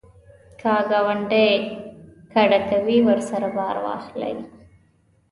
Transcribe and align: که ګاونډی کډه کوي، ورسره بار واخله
که 0.59 0.73
ګاونډی 0.91 1.49
کډه 2.33 2.59
کوي، 2.69 2.97
ورسره 3.07 3.47
بار 3.57 3.75
واخله 3.85 4.31